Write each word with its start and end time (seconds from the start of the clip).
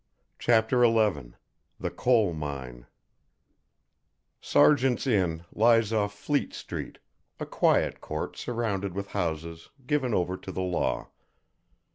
CHAPTER 0.39 0.83
XI 0.83 1.33
THE 1.79 1.91
COAL 1.91 2.33
MINE 2.33 2.87
Sergeant's 4.41 5.05
Inn 5.05 5.43
lies 5.53 5.93
off 5.93 6.15
Fleet 6.15 6.55
Street, 6.55 6.97
a 7.39 7.45
quiet 7.45 8.01
court 8.01 8.35
surrounded 8.35 8.95
with 8.95 9.09
houses 9.09 9.69
given 9.85 10.15
over 10.15 10.37
to 10.37 10.51
the 10.51 10.59
law. 10.63 11.09